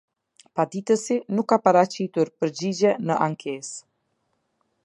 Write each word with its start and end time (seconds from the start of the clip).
Paditësi 0.59 1.17
nuk 1.35 1.47
ka 1.53 1.59
paraqitur 1.67 2.33
përgjigje 2.41 2.97
në 3.11 3.19
ankesë. 3.29 3.81